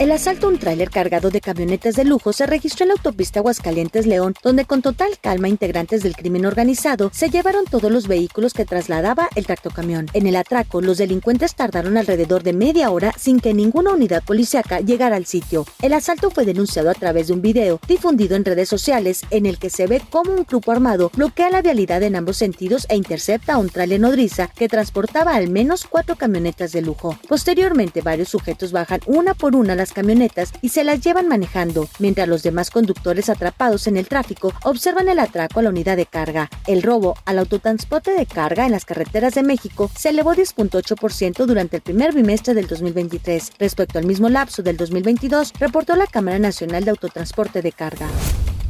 El 0.00 0.12
asalto 0.12 0.46
a 0.46 0.48
un 0.48 0.58
tráiler 0.58 0.88
cargado 0.88 1.28
de 1.28 1.42
camionetas 1.42 1.94
de 1.94 2.06
lujo 2.06 2.32
se 2.32 2.46
registró 2.46 2.84
en 2.84 2.88
la 2.88 2.94
autopista 2.94 3.40
Aguascalientes-León, 3.40 4.32
donde 4.42 4.64
con 4.64 4.80
total 4.80 5.10
calma 5.20 5.46
integrantes 5.46 6.02
del 6.02 6.16
crimen 6.16 6.46
organizado 6.46 7.10
se 7.12 7.28
llevaron 7.28 7.66
todos 7.66 7.92
los 7.92 8.08
vehículos 8.08 8.54
que 8.54 8.64
trasladaba 8.64 9.28
el 9.34 9.44
tractocamión. 9.44 10.06
En 10.14 10.26
el 10.26 10.36
atraco, 10.36 10.80
los 10.80 10.96
delincuentes 10.96 11.54
tardaron 11.54 11.98
alrededor 11.98 12.42
de 12.42 12.54
media 12.54 12.90
hora 12.90 13.12
sin 13.18 13.40
que 13.40 13.52
ninguna 13.52 13.92
unidad 13.92 14.24
policíaca 14.24 14.80
llegara 14.80 15.16
al 15.16 15.26
sitio. 15.26 15.66
El 15.82 15.92
asalto 15.92 16.30
fue 16.30 16.46
denunciado 16.46 16.88
a 16.88 16.94
través 16.94 17.26
de 17.26 17.34
un 17.34 17.42
video 17.42 17.78
difundido 17.86 18.36
en 18.36 18.46
redes 18.46 18.70
sociales 18.70 19.20
en 19.28 19.44
el 19.44 19.58
que 19.58 19.68
se 19.68 19.86
ve 19.86 20.00
cómo 20.08 20.32
un 20.32 20.44
grupo 20.44 20.72
armado 20.72 21.10
bloquea 21.14 21.50
la 21.50 21.60
vialidad 21.60 22.02
en 22.02 22.16
ambos 22.16 22.38
sentidos 22.38 22.86
e 22.88 22.96
intercepta 22.96 23.52
a 23.52 23.58
un 23.58 23.68
tráiler 23.68 24.00
nodriza 24.00 24.48
que 24.48 24.66
transportaba 24.66 25.34
al 25.34 25.50
menos 25.50 25.84
cuatro 25.86 26.16
camionetas 26.16 26.72
de 26.72 26.80
lujo. 26.80 27.18
Posteriormente, 27.28 28.00
varios 28.00 28.30
sujetos 28.30 28.72
bajan 28.72 29.00
una 29.04 29.34
por 29.34 29.54
una 29.54 29.74
las 29.74 29.89
camionetas 29.92 30.52
y 30.62 30.70
se 30.70 30.84
las 30.84 31.00
llevan 31.00 31.28
manejando, 31.28 31.88
mientras 31.98 32.28
los 32.28 32.42
demás 32.42 32.70
conductores 32.70 33.28
atrapados 33.28 33.86
en 33.86 33.96
el 33.96 34.08
tráfico 34.08 34.52
observan 34.64 35.08
el 35.08 35.18
atraco 35.18 35.60
a 35.60 35.62
la 35.62 35.70
unidad 35.70 35.96
de 35.96 36.06
carga. 36.06 36.48
El 36.66 36.82
robo 36.82 37.16
al 37.24 37.38
autotransporte 37.38 38.12
de 38.12 38.26
carga 38.26 38.66
en 38.66 38.72
las 38.72 38.84
carreteras 38.84 39.34
de 39.34 39.42
México 39.42 39.90
se 39.96 40.10
elevó 40.10 40.34
10.8% 40.34 41.46
durante 41.46 41.76
el 41.76 41.82
primer 41.82 42.12
bimestre 42.12 42.54
del 42.54 42.66
2023 42.66 43.52
respecto 43.58 43.98
al 43.98 44.06
mismo 44.06 44.28
lapso 44.28 44.62
del 44.62 44.76
2022, 44.76 45.52
reportó 45.58 45.96
la 45.96 46.06
Cámara 46.06 46.38
Nacional 46.38 46.84
de 46.84 46.90
Autotransporte 46.90 47.62
de 47.62 47.72
Carga. 47.72 48.08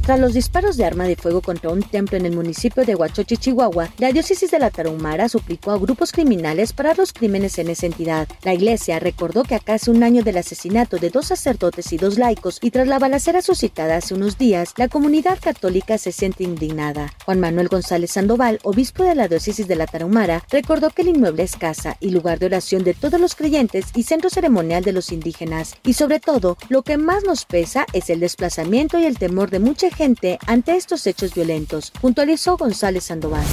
Tras 0.01 0.19
los 0.19 0.33
disparos 0.33 0.77
de 0.77 0.85
arma 0.85 1.03
de 1.03 1.15
fuego 1.15 1.41
contra 1.41 1.69
un 1.69 1.83
templo 1.83 2.17
en 2.17 2.25
el 2.25 2.35
municipio 2.35 2.83
de 2.83 2.95
Huachochi, 2.95 3.37
Chihuahua, 3.37 3.89
la 3.99 4.11
diócesis 4.11 4.49
de 4.49 4.57
la 4.57 4.71
Tarahumara 4.71 5.29
suplicó 5.29 5.69
a 5.69 5.77
grupos 5.77 6.11
criminales 6.11 6.73
parar 6.73 6.97
los 6.97 7.13
crímenes 7.13 7.59
en 7.59 7.69
esa 7.69 7.85
entidad. 7.85 8.27
La 8.43 8.55
iglesia 8.55 8.99
recordó 8.99 9.43
que 9.43 9.53
a 9.53 9.59
casi 9.59 9.91
un 9.91 10.01
año 10.01 10.23
del 10.23 10.37
asesinato 10.37 10.97
de 10.97 11.11
dos 11.11 11.27
sacerdotes 11.27 11.93
y 11.93 11.97
dos 11.97 12.17
laicos 12.17 12.57
y 12.63 12.71
tras 12.71 12.87
la 12.87 12.97
balacera 12.97 13.43
suscitada 13.43 13.97
hace 13.97 14.15
unos 14.15 14.39
días, 14.39 14.73
la 14.75 14.87
comunidad 14.87 15.37
católica 15.39 15.99
se 15.99 16.11
siente 16.11 16.43
indignada. 16.43 17.13
Juan 17.25 17.39
Manuel 17.39 17.67
González 17.67 18.11
Sandoval, 18.11 18.59
obispo 18.63 19.03
de 19.03 19.13
la 19.13 19.27
diócesis 19.27 19.67
de 19.67 19.75
la 19.75 19.85
Tarahumara, 19.85 20.43
recordó 20.49 20.89
que 20.89 21.03
el 21.03 21.09
inmueble 21.09 21.43
es 21.43 21.55
casa 21.55 21.97
y 21.99 22.09
lugar 22.09 22.39
de 22.39 22.47
oración 22.47 22.83
de 22.83 22.95
todos 22.95 23.21
los 23.21 23.35
creyentes 23.35 23.85
y 23.93 24.03
centro 24.03 24.31
ceremonial 24.31 24.83
de 24.83 24.93
los 24.93 25.11
indígenas. 25.11 25.75
Y 25.83 25.93
sobre 25.93 26.19
todo, 26.19 26.57
lo 26.69 26.81
que 26.81 26.97
más 26.97 27.23
nos 27.23 27.45
pesa 27.45 27.85
es 27.93 28.09
el 28.09 28.19
desplazamiento 28.19 28.97
y 28.97 29.05
el 29.05 29.19
temor 29.19 29.51
de 29.51 29.59
mucha 29.59 29.90
gente 29.91 30.39
ante 30.47 30.75
estos 30.75 31.05
hechos 31.07 31.33
violentos, 31.33 31.91
puntualizó 31.91 32.57
González 32.57 33.03
Sandoval. 33.03 33.45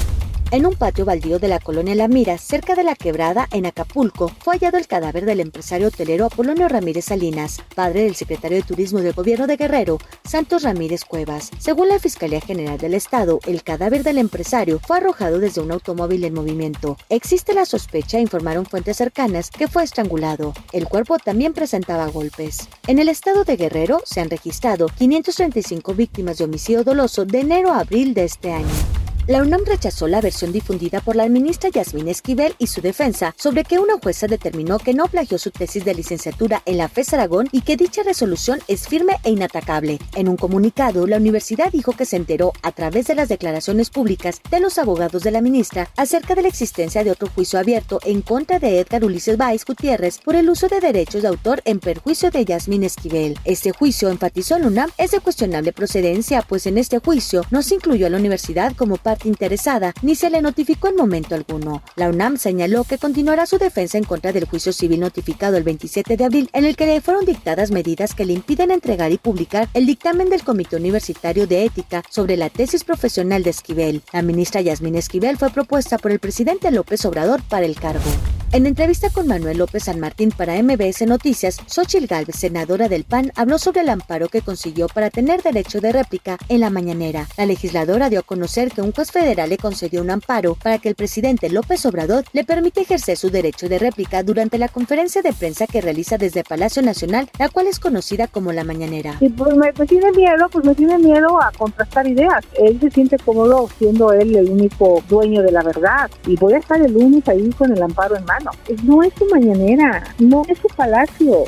En 0.51 0.65
un 0.65 0.73
patio 0.73 1.05
baldío 1.05 1.37
de 1.37 1.47
la 1.47 1.59
colonia 1.59 1.93
La 1.93 2.07
Mira, 2.07 2.39
cerca 2.39 2.73
de 2.73 2.83
la 2.83 2.95
quebrada 2.95 3.47
en 3.51 3.67
Acapulco, 3.67 4.31
fue 4.39 4.55
hallado 4.55 4.79
el 4.79 4.87
cadáver 4.87 5.25
del 5.25 5.41
empresario 5.41 5.89
hotelero 5.89 6.25
Apolonio 6.25 6.67
Ramírez 6.67 7.05
Salinas, 7.05 7.61
padre 7.75 8.01
del 8.05 8.15
secretario 8.15 8.57
de 8.57 8.63
Turismo 8.63 8.99
del 9.01 9.13
gobierno 9.13 9.45
de 9.45 9.57
Guerrero, 9.57 9.99
Santos 10.23 10.63
Ramírez 10.63 11.05
Cuevas. 11.05 11.51
Según 11.59 11.89
la 11.89 11.99
Fiscalía 11.99 12.41
General 12.41 12.79
del 12.79 12.95
Estado, 12.95 13.39
el 13.45 13.61
cadáver 13.61 14.03
del 14.03 14.17
empresario 14.17 14.79
fue 14.79 14.97
arrojado 14.97 15.37
desde 15.37 15.61
un 15.61 15.71
automóvil 15.71 16.23
en 16.23 16.33
movimiento. 16.33 16.97
Existe 17.09 17.53
la 17.53 17.65
sospecha, 17.65 18.19
informaron 18.19 18.65
fuentes 18.65 18.97
cercanas, 18.97 19.51
que 19.51 19.67
fue 19.67 19.83
estrangulado. 19.83 20.53
El 20.73 20.87
cuerpo 20.87 21.19
también 21.19 21.53
presentaba 21.53 22.07
golpes. 22.07 22.69
En 22.87 22.97
el 22.97 23.09
estado 23.09 23.43
de 23.43 23.55
Guerrero 23.55 24.01
se 24.03 24.19
han 24.19 24.31
registrado 24.31 24.87
535 24.97 25.93
víctimas 25.93 26.39
de 26.39 26.45
homicidio 26.45 26.83
doloso 26.83 27.23
de 27.25 27.41
enero 27.41 27.71
a 27.71 27.81
abril 27.81 28.15
de 28.15 28.23
este 28.23 28.51
año. 28.51 28.98
La 29.29 29.43
UNAM 29.43 29.63
rechazó 29.63 30.07
la 30.07 30.21
versión 30.21 30.51
difundida 30.51 31.01
por 31.01 31.15
la 31.15 31.29
ministra 31.29 31.69
Yasmín 31.69 32.07
Esquivel 32.07 32.55
y 32.57 32.65
su 32.65 32.81
defensa 32.81 33.35
sobre 33.37 33.63
que 33.63 33.77
una 33.77 33.99
jueza 34.01 34.25
determinó 34.25 34.79
que 34.79 34.95
no 34.95 35.05
plagió 35.05 35.37
su 35.37 35.51
tesis 35.51 35.85
de 35.85 35.93
licenciatura 35.93 36.63
en 36.65 36.79
la 36.79 36.89
FES 36.89 37.13
Aragón 37.13 37.47
y 37.51 37.61
que 37.61 37.77
dicha 37.77 38.01
resolución 38.01 38.57
es 38.67 38.87
firme 38.87 39.17
e 39.23 39.29
inatacable. 39.29 39.99
En 40.15 40.29
un 40.29 40.35
comunicado, 40.35 41.05
la 41.05 41.17
universidad 41.17 41.71
dijo 41.71 41.91
que 41.91 42.05
se 42.05 42.15
enteró 42.15 42.53
a 42.63 42.71
través 42.71 43.05
de 43.05 43.13
las 43.13 43.29
declaraciones 43.29 43.91
públicas 43.91 44.41
de 44.49 44.59
los 44.59 44.79
abogados 44.79 45.21
de 45.21 45.29
la 45.29 45.41
ministra 45.41 45.91
acerca 45.95 46.33
de 46.33 46.41
la 46.41 46.47
existencia 46.47 47.03
de 47.03 47.11
otro 47.11 47.29
juicio 47.29 47.59
abierto 47.59 47.99
en 48.05 48.23
contra 48.23 48.57
de 48.57 48.79
Edgar 48.79 49.05
Ulises 49.05 49.37
Báez 49.37 49.63
Gutiérrez 49.63 50.17
por 50.17 50.37
el 50.37 50.49
uso 50.49 50.69
de 50.69 50.79
derechos 50.79 51.21
de 51.21 51.27
autor 51.27 51.61
en 51.65 51.79
perjuicio 51.79 52.31
de 52.31 52.45
Yasmín 52.45 52.81
Esquivel. 52.81 53.37
Este 53.45 53.73
juicio, 53.73 54.09
enfatizó 54.09 54.57
la 54.57 54.65
UNAM, 54.65 54.89
es 54.97 55.11
de 55.11 55.19
cuestionable 55.19 55.71
procedencia, 55.71 56.41
pues 56.41 56.65
en 56.65 56.79
este 56.79 56.97
juicio 56.97 57.43
no 57.51 57.61
se 57.61 57.75
incluyó 57.75 58.07
a 58.07 58.09
la 58.09 58.17
universidad 58.17 58.75
como 58.75 58.97
parte 58.97 59.18
interesada, 59.25 59.93
ni 60.01 60.15
se 60.15 60.29
le 60.29 60.41
notificó 60.41 60.87
en 60.87 60.95
momento 60.95 61.35
alguno. 61.35 61.81
La 61.95 62.09
UNAM 62.09 62.37
señaló 62.37 62.83
que 62.83 62.97
continuará 62.97 63.45
su 63.45 63.57
defensa 63.57 63.97
en 63.97 64.03
contra 64.03 64.31
del 64.31 64.45
juicio 64.45 64.73
civil 64.73 64.99
notificado 64.99 65.57
el 65.57 65.63
27 65.63 66.17
de 66.17 66.25
abril, 66.25 66.49
en 66.53 66.65
el 66.65 66.75
que 66.75 66.85
le 66.85 67.01
fueron 67.01 67.25
dictadas 67.25 67.71
medidas 67.71 68.13
que 68.13 68.25
le 68.25 68.33
impiden 68.33 68.71
entregar 68.71 69.11
y 69.11 69.17
publicar 69.17 69.69
el 69.73 69.85
dictamen 69.85 70.29
del 70.29 70.43
Comité 70.43 70.75
Universitario 70.75 71.47
de 71.47 71.65
Ética 71.65 72.03
sobre 72.09 72.37
la 72.37 72.49
tesis 72.49 72.83
profesional 72.83 73.43
de 73.43 73.49
Esquivel. 73.49 74.01
La 74.13 74.21
ministra 74.21 74.61
Yasmín 74.61 74.95
Esquivel 74.95 75.37
fue 75.37 75.49
propuesta 75.49 75.97
por 75.97 76.11
el 76.11 76.19
presidente 76.19 76.71
López 76.71 77.05
Obrador 77.05 77.41
para 77.43 77.65
el 77.65 77.75
cargo. 77.75 78.09
En 78.51 78.65
entrevista 78.65 79.11
con 79.11 79.27
Manuel 79.27 79.59
López 79.59 79.83
San 79.83 79.99
Martín 79.99 80.31
para 80.35 80.59
MBS 80.63 81.05
Noticias, 81.05 81.59
Xochil 81.67 82.07
Gálvez, 82.07 82.35
senadora 82.35 82.89
del 82.89 83.03
PAN, 83.03 83.31
habló 83.35 83.59
sobre 83.59 83.81
el 83.81 83.89
amparo 83.89 84.27
que 84.27 84.41
consiguió 84.41 84.87
para 84.87 85.11
tener 85.11 85.43
derecho 85.43 85.81
de 85.81 85.91
réplica 85.91 86.35
en 86.49 86.61
la 86.61 86.71
mañanera. 86.71 87.27
La 87.37 87.45
legisladora 87.45 88.09
dio 88.09 88.21
a 88.21 88.23
conocer 88.23 88.71
que 88.71 88.81
un 88.81 88.91
juez 88.91 89.11
federal 89.11 89.51
le 89.51 89.59
concedió 89.59 90.01
un 90.01 90.09
amparo 90.09 90.55
para 90.55 90.79
que 90.79 90.89
el 90.89 90.95
presidente 90.95 91.51
López 91.51 91.85
Obrador 91.85 92.23
le 92.33 92.43
permita 92.43 92.81
ejercer 92.81 93.17
su 93.17 93.29
derecho 93.29 93.69
de 93.69 93.77
réplica 93.77 94.23
durante 94.23 94.57
la 94.57 94.67
conferencia 94.67 95.21
de 95.21 95.31
prensa 95.31 95.67
que 95.67 95.81
realiza 95.81 96.17
desde 96.17 96.43
Palacio 96.43 96.81
Nacional, 96.81 97.29
la 97.37 97.49
cual 97.49 97.67
es 97.67 97.79
conocida 97.79 98.25
como 98.25 98.51
la 98.51 98.63
mañanera. 98.63 99.15
Y 99.19 99.29
pues 99.29 99.55
me, 99.55 99.71
tiene 99.85 100.11
miedo, 100.13 100.49
pues 100.51 100.65
me 100.65 100.73
tiene 100.73 100.97
miedo 100.97 101.39
a 101.39 101.51
contrastar 101.55 102.07
ideas. 102.07 102.43
Él 102.59 102.79
se 102.81 102.89
siente 102.89 103.17
cómodo 103.19 103.69
siendo 103.77 104.11
él 104.11 104.35
el 104.35 104.49
único 104.49 105.03
dueño 105.07 105.43
de 105.43 105.51
la 105.51 105.61
verdad 105.61 106.09
y 106.25 106.35
voy 106.35 106.53
a 106.53 106.57
estar 106.57 106.81
el 106.81 106.93
lunes 106.93 107.27
ahí 107.27 107.47
con 107.51 107.71
el 107.71 107.83
amparo 107.83 108.17
en 108.17 108.25
mano. 108.25 108.38
No 108.83 109.03
es 109.03 109.13
su 109.17 109.25
mañanera, 109.25 110.03
no 110.19 110.43
es 110.47 110.57
su 110.59 110.67
palacio. 110.69 111.45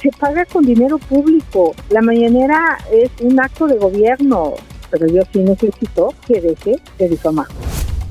Se 0.00 0.10
paga 0.18 0.44
con 0.46 0.64
dinero 0.64 0.98
público. 0.98 1.74
La 1.90 2.02
mañanera 2.02 2.78
es 2.90 3.10
un 3.20 3.40
acto 3.40 3.66
de 3.66 3.76
gobierno, 3.76 4.54
pero 4.90 5.06
yo 5.06 5.22
sí 5.32 5.40
necesito 5.40 6.14
que 6.26 6.40
deje 6.40 6.76
de 6.98 7.08
difamar. 7.08 7.46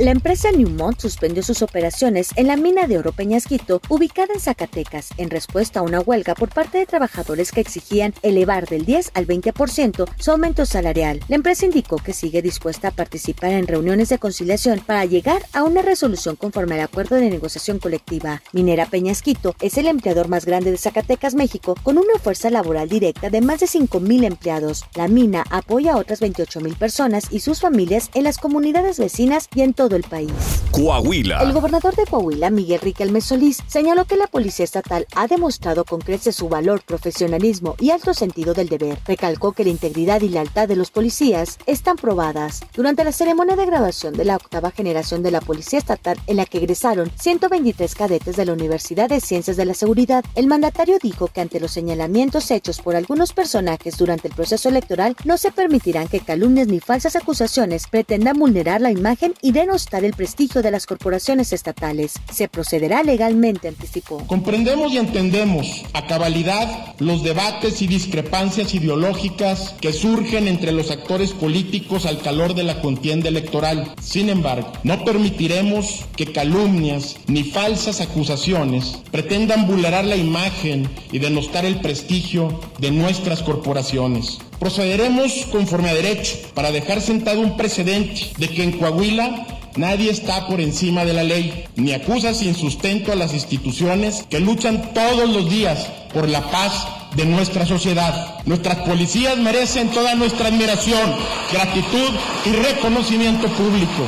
La 0.01 0.09
empresa 0.09 0.51
Newmont 0.51 0.99
suspendió 0.99 1.43
sus 1.43 1.61
operaciones 1.61 2.31
en 2.35 2.47
la 2.47 2.57
mina 2.57 2.87
de 2.87 2.97
oro 2.97 3.11
Peñasquito, 3.11 3.83
ubicada 3.87 4.33
en 4.33 4.39
Zacatecas, 4.39 5.09
en 5.17 5.29
respuesta 5.29 5.79
a 5.79 5.83
una 5.83 5.99
huelga 5.99 6.33
por 6.33 6.49
parte 6.49 6.79
de 6.79 6.87
trabajadores 6.87 7.51
que 7.51 7.61
exigían 7.61 8.15
elevar 8.23 8.67
del 8.67 8.83
10 8.83 9.11
al 9.13 9.27
20% 9.27 10.09
su 10.17 10.31
aumento 10.31 10.65
salarial. 10.65 11.19
La 11.27 11.35
empresa 11.35 11.67
indicó 11.67 11.97
que 11.97 12.13
sigue 12.13 12.41
dispuesta 12.41 12.87
a 12.87 12.91
participar 12.91 13.51
en 13.51 13.67
reuniones 13.67 14.09
de 14.09 14.17
conciliación 14.17 14.79
para 14.79 15.05
llegar 15.05 15.45
a 15.53 15.61
una 15.61 15.83
resolución 15.83 16.35
conforme 16.35 16.73
al 16.73 16.81
acuerdo 16.81 17.17
de 17.17 17.29
negociación 17.29 17.77
colectiva. 17.77 18.41
Minera 18.53 18.87
Peñasquito 18.87 19.55
es 19.61 19.77
el 19.77 19.85
empleador 19.85 20.29
más 20.29 20.47
grande 20.47 20.71
de 20.71 20.77
Zacatecas, 20.79 21.35
México, 21.35 21.75
con 21.83 21.99
una 21.99 22.17
fuerza 22.17 22.49
laboral 22.49 22.89
directa 22.89 23.29
de 23.29 23.41
más 23.41 23.59
de 23.59 23.67
5.000 23.67 24.25
empleados. 24.25 24.83
La 24.95 25.07
mina 25.07 25.43
apoya 25.51 25.93
a 25.93 25.97
otras 25.97 26.23
28.000 26.23 26.75
personas 26.75 27.25
y 27.29 27.41
sus 27.41 27.59
familias 27.59 28.09
en 28.15 28.23
las 28.23 28.39
comunidades 28.39 28.97
vecinas 28.97 29.47
y 29.53 29.61
en 29.61 29.75
todo 29.75 29.90
el 29.95 30.03
país. 30.03 30.31
Coahuila. 30.71 31.41
El 31.43 31.53
gobernador 31.53 31.95
de 31.95 32.05
Coahuila, 32.05 32.49
Miguel 32.49 32.79
Riquelme 32.79 33.21
Solís, 33.21 33.59
señaló 33.67 34.05
que 34.05 34.15
la 34.15 34.27
Policía 34.27 34.63
Estatal 34.63 35.05
ha 35.15 35.27
demostrado 35.27 35.85
con 35.85 35.99
creces 35.99 36.35
su 36.35 36.49
valor, 36.49 36.81
profesionalismo 36.83 37.75
y 37.79 37.91
alto 37.91 38.13
sentido 38.13 38.53
del 38.53 38.69
deber. 38.69 38.99
Recalcó 39.05 39.51
que 39.51 39.63
la 39.63 39.69
integridad 39.69 40.21
y 40.21 40.29
lealtad 40.29 40.67
de 40.67 40.75
los 40.75 40.91
policías 40.91 41.57
están 41.65 41.97
probadas. 41.97 42.61
Durante 42.73 43.03
la 43.03 43.11
ceremonia 43.11 43.55
de 43.55 43.65
graduación 43.65 44.13
de 44.13 44.25
la 44.25 44.35
octava 44.35 44.71
generación 44.71 45.23
de 45.23 45.31
la 45.31 45.41
Policía 45.41 45.79
Estatal, 45.79 46.19
en 46.27 46.37
la 46.37 46.45
que 46.45 46.59
egresaron 46.59 47.11
123 47.19 47.95
cadetes 47.95 48.35
de 48.35 48.45
la 48.45 48.53
Universidad 48.53 49.09
de 49.09 49.19
Ciencias 49.19 49.57
de 49.57 49.65
la 49.65 49.73
Seguridad, 49.73 50.23
el 50.35 50.47
mandatario 50.47 50.97
dijo 51.01 51.27
que 51.27 51.41
ante 51.41 51.59
los 51.59 51.71
señalamientos 51.71 52.51
hechos 52.51 52.81
por 52.81 52.95
algunos 52.95 53.33
personajes 53.33 53.97
durante 53.97 54.27
el 54.27 54.33
proceso 54.33 54.69
electoral, 54.69 55.15
no 55.25 55.37
se 55.37 55.51
permitirán 55.51 56.07
que 56.07 56.19
calumnias 56.19 56.67
ni 56.67 56.79
falsas 56.79 57.15
acusaciones 57.15 57.87
pretendan 57.87 58.37
vulnerar 58.37 58.81
la 58.81 58.91
imagen 58.91 59.33
y 59.41 59.51
denostar 59.81 60.05
el 60.05 60.13
prestigio 60.13 60.61
de 60.61 60.69
las 60.69 60.85
corporaciones 60.85 61.53
estatales. 61.53 62.13
Se 62.31 62.47
procederá 62.47 63.01
legalmente, 63.01 63.67
anticipó. 63.67 64.19
Comprendemos 64.27 64.91
y 64.91 64.99
entendemos 64.99 65.83
a 65.93 66.05
cabalidad 66.05 66.95
los 66.99 67.23
debates 67.23 67.81
y 67.81 67.87
discrepancias 67.87 68.75
ideológicas 68.75 69.73
que 69.81 69.91
surgen 69.91 70.47
entre 70.47 70.71
los 70.71 70.91
actores 70.91 71.31
políticos 71.31 72.05
al 72.05 72.21
calor 72.21 72.53
de 72.53 72.63
la 72.63 72.79
contienda 72.79 73.29
electoral. 73.29 73.95
Sin 73.99 74.29
embargo, 74.29 74.71
no 74.83 75.03
permitiremos 75.03 76.05
que 76.15 76.31
calumnias 76.31 77.15
ni 77.25 77.43
falsas 77.43 78.01
acusaciones 78.01 78.99
pretendan 79.09 79.65
vulnerar 79.65 80.05
la 80.05 80.15
imagen 80.15 80.87
y 81.11 81.17
denostar 81.17 81.65
el 81.65 81.81
prestigio 81.81 82.59
de 82.77 82.91
nuestras 82.91 83.41
corporaciones. 83.41 84.37
Procederemos 84.61 85.47
conforme 85.51 85.89
a 85.89 85.95
derecho 85.95 86.37
para 86.53 86.71
dejar 86.71 87.01
sentado 87.01 87.41
un 87.41 87.57
precedente 87.57 88.29
de 88.37 88.47
que 88.47 88.61
en 88.61 88.73
Coahuila 88.73 89.47
Nadie 89.75 90.11
está 90.11 90.47
por 90.47 90.59
encima 90.59 91.05
de 91.05 91.13
la 91.13 91.23
ley, 91.23 91.65
ni 91.77 91.93
acusa 91.93 92.33
sin 92.33 92.55
sustento 92.55 93.13
a 93.13 93.15
las 93.15 93.33
instituciones 93.33 94.25
que 94.29 94.41
luchan 94.41 94.93
todos 94.93 95.29
los 95.29 95.49
días 95.49 95.87
por 96.13 96.27
la 96.27 96.41
paz 96.51 96.87
de 97.15 97.25
nuestra 97.25 97.65
sociedad. 97.65 98.39
Nuestras 98.45 98.79
policías 98.79 99.37
merecen 99.37 99.89
toda 99.89 100.13
nuestra 100.15 100.47
admiración, 100.47 101.15
gratitud 101.53 102.09
y 102.45 102.51
reconocimiento 102.51 103.47
público. 103.47 104.07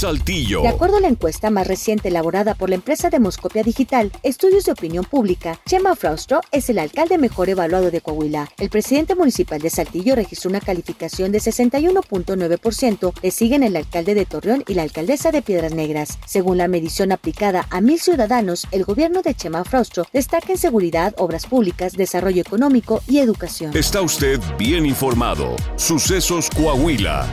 Saltillo. 0.00 0.62
De 0.62 0.68
acuerdo 0.68 0.96
a 0.96 1.00
la 1.00 1.08
encuesta 1.08 1.50
más 1.50 1.66
reciente 1.66 2.08
elaborada 2.08 2.54
por 2.54 2.70
la 2.70 2.76
empresa 2.76 3.10
Demoscopia 3.10 3.62
Digital, 3.62 4.10
Estudios 4.22 4.64
de 4.64 4.72
Opinión 4.72 5.04
Pública, 5.04 5.60
Chema 5.66 5.94
Fraustro 5.94 6.40
es 6.52 6.70
el 6.70 6.78
alcalde 6.78 7.18
mejor 7.18 7.50
evaluado 7.50 7.90
de 7.90 8.00
Coahuila. 8.00 8.48
El 8.56 8.70
presidente 8.70 9.14
municipal 9.14 9.60
de 9.60 9.68
Saltillo 9.68 10.16
registró 10.16 10.48
una 10.48 10.62
calificación 10.62 11.32
de 11.32 11.40
61.9%, 11.40 13.12
le 13.22 13.30
siguen 13.30 13.62
el 13.62 13.76
alcalde 13.76 14.14
de 14.14 14.24
Torreón 14.24 14.64
y 14.66 14.72
la 14.72 14.84
alcaldesa 14.84 15.32
de 15.32 15.42
Piedras 15.42 15.74
Negras. 15.74 16.18
Según 16.24 16.56
la 16.56 16.66
medición 16.66 17.12
aplicada 17.12 17.66
a 17.68 17.82
mil 17.82 18.00
ciudadanos, 18.00 18.68
el 18.70 18.84
gobierno 18.84 19.20
de 19.20 19.34
Chema 19.34 19.64
Fraustro 19.64 20.06
destaca 20.14 20.50
en 20.52 20.56
seguridad, 20.56 21.12
obras 21.18 21.44
públicas, 21.44 21.92
desarrollo 21.92 22.40
económico 22.40 23.02
y 23.06 23.18
educación. 23.18 23.76
Está 23.76 24.00
usted 24.00 24.40
bien 24.56 24.86
informado. 24.86 25.56
Sucesos 25.76 26.48
Coahuila. 26.48 27.28